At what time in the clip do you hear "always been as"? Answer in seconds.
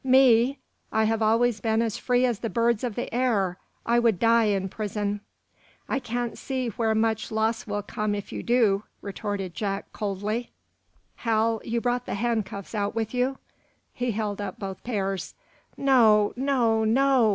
1.21-1.95